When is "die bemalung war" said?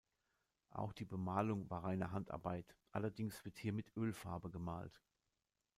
0.93-1.83